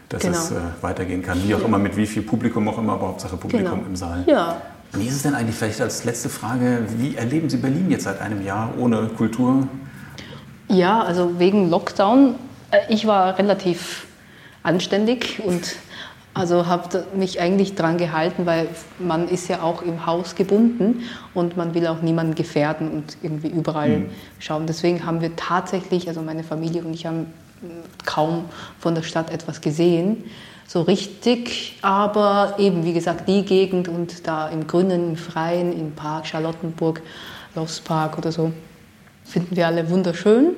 [0.10, 0.38] dass genau.
[0.38, 1.42] es äh, weitergehen kann.
[1.44, 3.88] Wie auch immer, mit wie viel Publikum auch immer, aber Hauptsache Publikum genau.
[3.88, 4.24] im Saal.
[4.28, 4.62] Ja.
[4.94, 8.22] Wie ist es denn eigentlich vielleicht als letzte Frage, wie erleben Sie Berlin jetzt seit
[8.22, 9.68] einem Jahr ohne Kultur?
[10.68, 12.36] Ja, also wegen Lockdown.
[12.72, 14.08] Äh, ich war relativ
[14.64, 15.76] anständig und
[16.34, 18.68] also habe mich eigentlich dran gehalten, weil
[19.00, 21.04] man ist ja auch im Haus gebunden
[21.34, 24.10] und man will auch niemanden gefährden und irgendwie überall mhm.
[24.38, 24.68] schauen.
[24.68, 27.28] Deswegen haben wir tatsächlich, also meine Familie und ich haben
[28.06, 28.46] kaum
[28.80, 30.26] von der Stadt etwas gesehen,
[30.68, 31.80] so richtig.
[31.82, 37.02] Aber eben, wie gesagt, die Gegend und da im Grünen, im Freien, im Park, Charlottenburg,
[37.56, 38.52] Lostpark oder so,
[39.28, 40.56] finden wir alle wunderschön.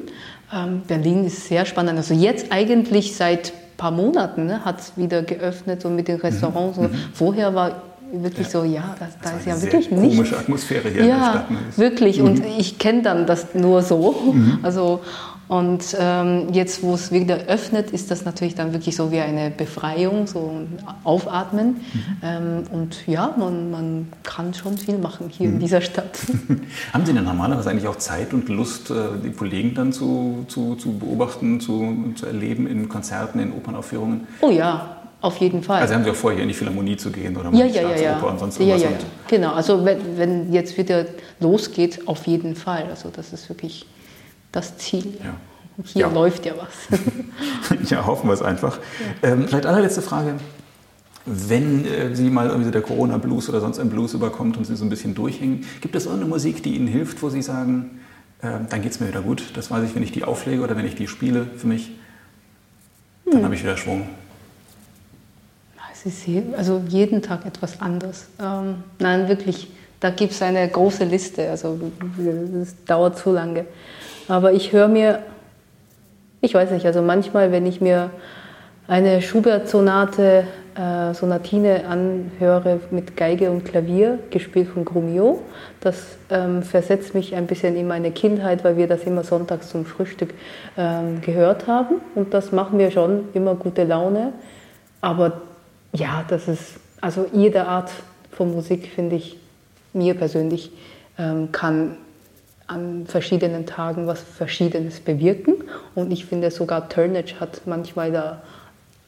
[0.53, 1.97] Ähm, Berlin ist sehr spannend.
[1.97, 6.17] Also jetzt eigentlich seit ein paar Monaten ne, hat es wieder geöffnet so mit den
[6.17, 6.77] Restaurants.
[6.77, 6.89] Mhm.
[7.13, 8.52] Vorher war wirklich ja.
[8.52, 10.15] so, ja, das, da ist ja wirklich nichts.
[10.15, 11.52] Komische Atmosphäre hier ja, in der Stadt.
[11.52, 11.58] Ne?
[11.76, 12.19] Wirklich.
[12.19, 12.26] Mhm.
[12.26, 14.32] Und ich kenne dann das nur so.
[14.34, 14.60] Mhm.
[14.63, 15.02] Also
[15.50, 19.50] und ähm, jetzt, wo es wieder öffnet, ist das natürlich dann wirklich so wie eine
[19.50, 21.69] Befreiung, so ein Aufatmen.
[21.69, 22.04] Mhm.
[22.22, 25.56] Ähm, und ja, man, man kann schon viel machen hier mhm.
[25.56, 26.19] in dieser Stadt.
[26.93, 28.93] Haben Sie denn normalerweise eigentlich auch Zeit und Lust, äh,
[29.26, 34.28] die Kollegen dann zu, zu, zu beobachten, zu, zu erleben in Konzerten, in Opernaufführungen?
[34.41, 35.82] Oh ja, auf jeden Fall.
[35.82, 37.95] Also haben Sie auch vor, hier in die Philharmonie zu gehen oder ja, ja, ja,
[37.97, 38.19] ja.
[38.19, 38.84] und sonst ja, irgendwas?
[38.84, 38.97] ja, ja.
[39.27, 41.05] Genau, also wenn, wenn jetzt wieder
[41.39, 42.86] losgeht, auf jeden Fall.
[42.89, 43.86] Also das ist wirklich
[44.51, 45.17] das Ziel.
[45.23, 45.36] Ja.
[45.86, 46.12] Hier Ja.
[46.12, 46.99] läuft ja was.
[47.89, 48.79] Ja, hoffen wir es einfach.
[49.23, 50.36] Ähm, vielleicht allerletzte Frage.
[51.25, 54.75] Wenn äh, Sie mal irgendwie so der Corona-Blues oder sonst ein Blues überkommt und Sie
[54.75, 57.99] so ein bisschen durchhängen, gibt es irgendeine Musik, die Ihnen hilft, wo Sie sagen,
[58.41, 59.43] äh, dann geht es mir wieder gut?
[59.53, 61.91] Das weiß ich, wenn ich die auflege oder wenn ich die spiele für mich,
[63.25, 63.43] dann Hm.
[63.45, 64.08] habe ich wieder Schwung.
[65.99, 68.27] Es ist je- also jeden Tag etwas anders.
[68.41, 71.49] Ähm, nein, wirklich, da gibt es eine große Liste.
[71.49, 71.77] Also
[72.53, 73.65] das dauert zu lange.
[74.29, 75.19] Aber ich höre mir,
[76.41, 78.12] ich weiß nicht, also manchmal, wenn ich mir
[78.88, 85.41] eine Schubert-Sonate, äh, Sonatine anhöre mit Geige und Klavier, gespielt von Grumio,
[85.81, 85.97] das
[86.29, 90.33] ähm, versetzt mich ein bisschen in meine Kindheit, weil wir das immer sonntags zum Frühstück
[90.77, 91.95] ähm, gehört haben.
[92.15, 94.31] Und das macht mir schon immer gute Laune.
[95.01, 95.41] Aber
[95.93, 96.63] ja, das ist,
[97.02, 97.91] also jede Art
[98.32, 99.38] von Musik, finde ich,
[99.93, 100.71] mir persönlich,
[101.17, 101.97] ähm, kann
[102.67, 105.56] an verschiedenen Tagen was Verschiedenes bewirken.
[105.95, 108.41] Und ich finde sogar Turnage hat manchmal da,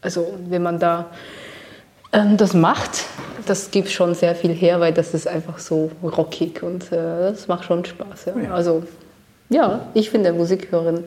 [0.01, 1.11] also wenn man da
[2.11, 3.05] ähm, das macht,
[3.45, 7.47] das gibt schon sehr viel her, weil das ist einfach so rockig und äh, das
[7.47, 8.25] macht schon Spaß.
[8.25, 8.37] Ja.
[8.39, 8.53] Ja.
[8.53, 8.83] Also
[9.49, 11.03] ja, ich finde Musik hören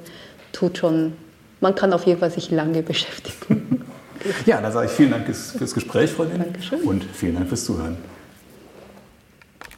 [0.53, 1.15] tut schon,
[1.61, 3.85] man kann auf jeden Fall sich lange beschäftigen.
[4.47, 6.39] Ja, dann sage ich vielen Dank fürs, Gespräch, Freundin.
[6.39, 6.81] Dankeschön.
[6.81, 7.97] Und vielen Dank fürs Zuhören.